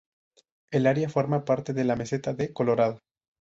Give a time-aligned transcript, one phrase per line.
[0.71, 3.01] El área forma parte de la meseta de Colorado.